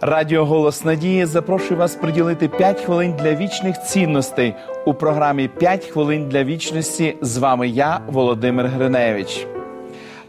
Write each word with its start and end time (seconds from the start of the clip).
Радіо 0.00 0.44
Голос 0.44 0.84
Надії 0.84 1.26
запрошує 1.26 1.80
вас 1.80 1.96
приділити 1.96 2.48
5 2.48 2.80
хвилин 2.80 3.14
для 3.18 3.34
вічних 3.34 3.82
цінностей 3.82 4.54
у 4.86 4.94
програмі 4.94 5.50
«5 5.60 5.90
хвилин 5.90 6.28
для 6.28 6.44
вічності. 6.44 7.16
З 7.20 7.36
вами 7.36 7.68
я, 7.68 8.00
Володимир 8.06 8.66
Гриневич. 8.66 9.46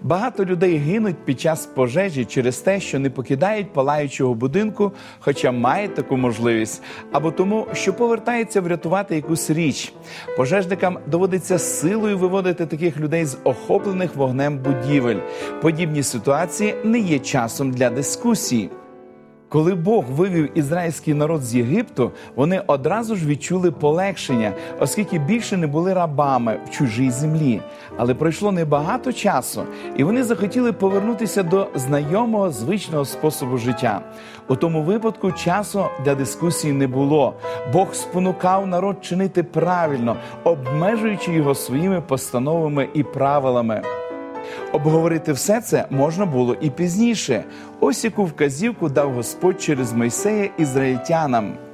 Багато 0.01 0.45
людей 0.45 0.77
гинуть 0.77 1.25
під 1.25 1.39
час 1.39 1.65
пожежі 1.65 2.25
через 2.25 2.57
те, 2.57 2.79
що 2.79 2.99
не 2.99 3.09
покидають 3.09 3.73
палаючого 3.73 4.33
будинку, 4.33 4.91
хоча 5.19 5.51
мають 5.51 5.95
таку 5.95 6.17
можливість, 6.17 6.83
або 7.11 7.31
тому, 7.31 7.67
що 7.73 7.93
повертаються 7.93 8.61
врятувати 8.61 9.15
якусь 9.15 9.49
річ. 9.49 9.93
Пожежникам 10.37 10.99
доводиться 11.07 11.59
силою 11.59 12.17
виводити 12.17 12.65
таких 12.65 12.99
людей 12.99 13.25
з 13.25 13.37
охоплених 13.43 14.15
вогнем 14.15 14.57
будівель. 14.57 15.19
Подібні 15.61 16.03
ситуації 16.03 16.75
не 16.83 16.99
є 16.99 17.19
часом 17.19 17.71
для 17.71 17.89
дискусії. 17.89 18.69
Коли 19.49 19.75
Бог 19.75 20.05
вивів 20.11 20.57
ізраїльський 20.57 21.13
народ 21.13 21.43
з 21.43 21.55
Єгипту, 21.55 22.11
вони 22.35 22.61
одразу 22.67 23.15
ж 23.15 23.27
відчули 23.27 23.71
полегшення, 23.71 24.51
оскільки 24.79 25.19
більше 25.19 25.57
не 25.57 25.67
були 25.67 25.93
рабами 25.93 26.59
в 26.65 26.69
чужій 26.69 27.11
землі. 27.11 27.61
Але 27.97 28.13
пройшло 28.13 28.51
небагато 28.51 29.13
часу, 29.13 29.63
і 29.95 30.03
вони 30.03 30.23
захотіли 30.23 30.73
повернутися 30.73 31.43
до 31.43 31.67
знайомого 31.75 32.51
звичного 32.51 33.05
способу 33.05 33.57
життя. 33.57 34.01
У 34.47 34.55
тому 34.55 34.83
випадку 34.83 35.31
часу 35.31 35.85
для 36.05 36.15
дискусії 36.15 36.73
не 36.73 36.87
було. 36.87 37.33
Бог 37.73 37.93
спонукав 37.93 38.67
народ 38.67 38.97
чинити 39.01 39.43
правильно, 39.43 40.15
обмежуючи 40.43 41.31
його 41.33 41.55
своїми 41.55 42.01
постановами 42.01 42.89
і 42.93 43.03
правилами. 43.03 43.81
Обговорити 44.71 45.33
все 45.33 45.61
це 45.61 45.85
можна 45.89 46.25
було 46.25 46.55
і 46.61 46.69
пізніше. 46.69 47.43
Ось 47.79 48.03
яку 48.03 48.25
вказівку 48.25 48.89
дав 48.89 49.13
Господь 49.13 49.61
через 49.61 49.93
Мойсея 49.93 50.49
ізраїльтянам. 50.57 51.66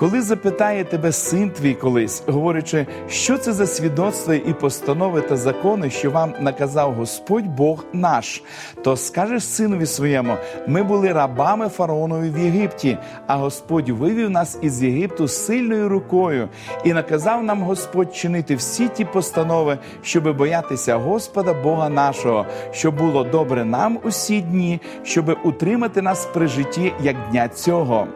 Коли 0.00 0.22
запитає 0.22 0.84
тебе 0.84 1.12
син 1.12 1.50
твій 1.50 1.74
колись, 1.74 2.22
говорячи, 2.26 2.86
що 3.08 3.38
це 3.38 3.52
за 3.52 3.66
свідоцтва 3.66 4.34
і 4.34 4.54
постанови 4.60 5.20
та 5.20 5.36
закони, 5.36 5.90
що 5.90 6.10
вам 6.10 6.34
наказав 6.40 6.94
Господь 6.94 7.46
Бог 7.46 7.84
наш, 7.92 8.42
то 8.82 8.96
скажеш 8.96 9.44
синові 9.44 9.86
своєму: 9.86 10.34
ми 10.66 10.82
були 10.82 11.12
рабами 11.12 11.68
фараонові 11.68 12.30
в 12.30 12.38
Єгипті, 12.38 12.98
а 13.26 13.36
Господь 13.36 13.88
вивів 13.88 14.30
нас 14.30 14.58
із 14.62 14.82
Єгипту 14.82 15.28
сильною 15.28 15.88
рукою 15.88 16.48
і 16.84 16.92
наказав 16.92 17.44
нам 17.44 17.62
Господь 17.62 18.14
чинити 18.14 18.54
всі 18.54 18.88
ті 18.88 19.04
постанови, 19.04 19.78
щоби 20.02 20.32
боятися 20.32 20.96
Господа 20.96 21.54
Бога 21.54 21.88
нашого, 21.88 22.46
щоб 22.72 22.96
було 22.96 23.24
добре 23.24 23.64
нам 23.64 23.98
усі 24.04 24.40
дні, 24.40 24.80
щоби 25.02 25.36
утримати 25.44 26.02
нас 26.02 26.26
при 26.34 26.46
житті 26.46 26.92
як 27.02 27.16
дня 27.30 27.48
цього. 27.48 28.06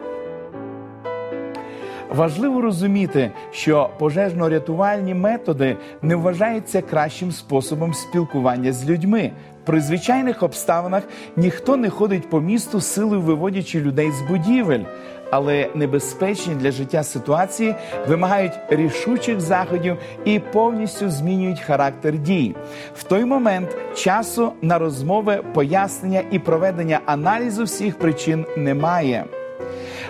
Важливо 2.09 2.61
розуміти, 2.61 3.31
що 3.51 3.89
пожежно-рятувальні 3.99 5.13
методи 5.13 5.77
не 6.01 6.15
вважаються 6.15 6.81
кращим 6.81 7.31
способом 7.31 7.93
спілкування 7.93 8.73
з 8.73 8.89
людьми. 8.89 9.31
При 9.65 9.81
звичайних 9.81 10.43
обставинах 10.43 11.03
ніхто 11.35 11.77
не 11.77 11.89
ходить 11.89 12.29
по 12.29 12.41
місту 12.41 12.81
силою 12.81 13.21
виводячи 13.21 13.81
людей 13.81 14.11
з 14.11 14.21
будівель, 14.21 14.83
але 15.31 15.69
небезпечні 15.75 16.55
для 16.55 16.71
життя 16.71 17.03
ситуації 17.03 17.75
вимагають 18.07 18.53
рішучих 18.69 19.39
заходів 19.39 19.97
і 20.25 20.39
повністю 20.39 21.09
змінюють 21.09 21.59
характер 21.59 22.17
дій. 22.17 22.55
В 22.95 23.03
той 23.03 23.25
момент 23.25 23.77
часу 23.95 24.53
на 24.61 24.79
розмови, 24.79 25.43
пояснення 25.53 26.21
і 26.31 26.39
проведення 26.39 26.99
аналізу 27.05 27.63
всіх 27.63 27.97
причин 27.99 28.45
немає. 28.57 29.25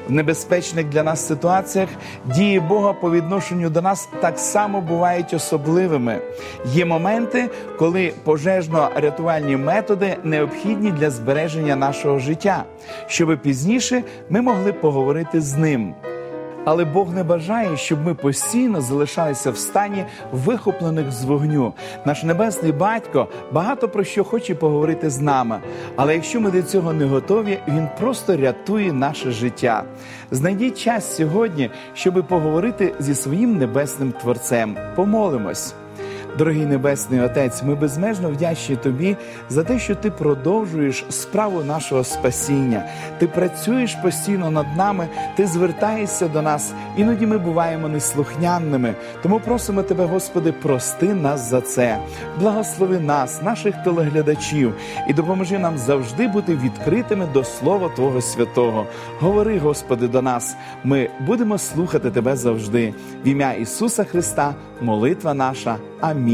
В 0.07 0.11
небезпечних 0.11 0.89
для 0.89 1.03
нас 1.03 1.27
ситуаціях 1.27 1.89
дії 2.25 2.59
Бога 2.59 2.93
по 2.93 3.11
відношенню 3.11 3.69
до 3.69 3.81
нас 3.81 4.09
так 4.21 4.39
само 4.39 4.81
бувають 4.81 5.33
особливими. 5.33 6.21
Є 6.65 6.85
моменти, 6.85 7.49
коли 7.79 8.13
пожежно-рятувальні 8.25 9.57
методи 9.57 10.17
необхідні 10.23 10.91
для 10.91 11.09
збереження 11.09 11.75
нашого 11.75 12.19
життя, 12.19 12.63
щоб 13.07 13.41
пізніше 13.41 14.03
ми 14.29 14.41
могли 14.41 14.73
поговорити 14.73 15.41
з 15.41 15.53
ним. 15.53 15.93
Але 16.65 16.85
Бог 16.85 17.13
не 17.13 17.23
бажає, 17.23 17.77
щоб 17.77 18.05
ми 18.05 18.13
постійно 18.13 18.81
залишалися 18.81 19.51
в 19.51 19.57
стані 19.57 20.05
вихоплених 20.31 21.11
з 21.11 21.23
вогню. 21.23 21.73
Наш 22.05 22.23
небесний 22.23 22.71
батько 22.71 23.27
багато 23.51 23.89
про 23.89 24.03
що 24.03 24.23
хоче 24.23 24.55
поговорити 24.55 25.09
з 25.09 25.21
нами. 25.21 25.59
Але 25.95 26.13
якщо 26.13 26.41
ми 26.41 26.51
до 26.51 26.61
цього 26.61 26.93
не 26.93 27.05
готові, 27.05 27.59
він 27.67 27.87
просто 27.99 28.37
рятує 28.37 28.93
наше 28.93 29.31
життя. 29.31 29.83
Знайдіть 30.31 30.79
час 30.79 31.15
сьогодні, 31.15 31.69
щоб 31.93 32.27
поговорити 32.27 32.93
зі 32.99 33.15
своїм 33.15 33.57
небесним 33.57 34.11
творцем. 34.11 34.77
Помолимось. 34.95 35.75
Дорогий 36.37 36.65
Небесний 36.65 37.21
Отець, 37.21 37.63
ми 37.63 37.75
безмежно 37.75 38.29
вдячні 38.29 38.75
Тобі 38.75 39.17
за 39.49 39.63
те, 39.63 39.79
що 39.79 39.95
ти 39.95 40.11
продовжуєш 40.11 41.05
справу 41.09 41.63
нашого 41.63 42.03
спасіння. 42.03 42.83
Ти 43.19 43.27
працюєш 43.27 43.95
постійно 43.95 44.51
над 44.51 44.65
нами, 44.77 45.07
ти 45.35 45.47
звертаєшся 45.47 46.27
до 46.27 46.41
нас. 46.41 46.73
Іноді 46.97 47.27
ми 47.27 47.37
буваємо 47.37 47.87
неслухнянними. 47.87 48.93
Тому 49.23 49.39
просимо 49.39 49.83
Тебе, 49.83 50.05
Господи, 50.05 50.51
прости 50.51 51.13
нас 51.13 51.49
за 51.49 51.61
це. 51.61 51.97
Благослови 52.39 52.99
нас, 52.99 53.41
наших 53.41 53.75
телеглядачів, 53.83 54.73
і 55.07 55.13
допоможи 55.13 55.59
нам 55.59 55.77
завжди 55.77 56.27
бути 56.27 56.55
відкритими 56.55 57.27
до 57.33 57.43
Слова 57.43 57.89
Твого 57.95 58.21
Святого. 58.21 58.85
Говори, 59.19 59.59
Господи, 59.59 60.07
до 60.07 60.21
нас. 60.21 60.55
Ми 60.83 61.09
будемо 61.19 61.57
слухати 61.57 62.11
Тебе 62.11 62.35
завжди. 62.35 62.93
В 63.25 63.27
ім'я 63.27 63.53
Ісуса 63.53 64.03
Христа, 64.03 64.53
молитва 64.81 65.33
наша. 65.33 65.77
Амінь. 66.01 66.24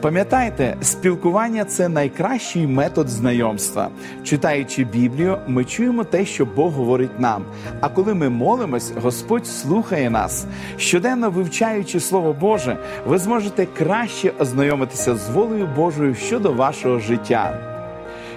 Пам'ятайте, 0.00 0.76
спілкування 0.82 1.64
це 1.64 1.88
найкращий 1.88 2.66
метод 2.66 3.08
знайомства. 3.08 3.88
Читаючи 4.24 4.84
Біблію, 4.84 5.38
ми 5.46 5.64
чуємо 5.64 6.04
те, 6.04 6.24
що 6.24 6.46
Бог 6.46 6.72
говорить 6.72 7.20
нам. 7.20 7.44
А 7.80 7.88
коли 7.88 8.14
ми 8.14 8.28
молимось, 8.28 8.92
Господь 9.02 9.46
слухає 9.46 10.10
нас. 10.10 10.46
Щоденно 10.76 11.30
вивчаючи 11.30 12.00
Слово 12.00 12.36
Боже, 12.40 12.76
ви 13.06 13.18
зможете 13.18 13.66
краще 13.66 14.32
ознайомитися 14.38 15.16
з 15.16 15.30
волею 15.30 15.68
Божою 15.76 16.14
щодо 16.14 16.52
вашого 16.52 16.98
життя. 16.98 17.69